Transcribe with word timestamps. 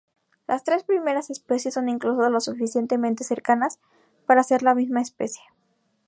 Las 0.47 0.63
tres 0.63 0.83
primeras 0.83 1.29
especies 1.29 1.75
son 1.75 1.87
incluso 1.87 2.27
lo 2.31 2.39
suficientemente 2.39 3.23
cercanas 3.23 3.77
para 4.25 4.41
ser 4.41 4.63
la 4.63 4.73
misma 4.73 4.99
especie. 5.01 5.43